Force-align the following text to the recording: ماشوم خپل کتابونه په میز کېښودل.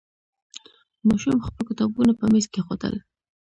ماشوم 1.07 1.37
خپل 1.47 1.61
کتابونه 1.69 2.11
په 2.19 2.25
میز 2.31 2.45
کېښودل. 2.53 2.95